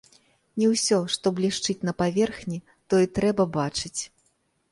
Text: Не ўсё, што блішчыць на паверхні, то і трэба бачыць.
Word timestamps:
Не 0.61 0.69
ўсё, 0.69 0.97
што 1.15 1.27
блішчыць 1.39 1.83
на 1.89 1.93
паверхні, 2.01 2.59
то 2.93 3.03
і 3.05 3.09
трэба 3.17 3.43
бачыць. 3.59 4.01